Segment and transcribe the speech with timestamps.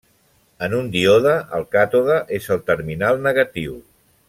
[0.67, 3.79] En un díode el càtode és el terminal negatiu.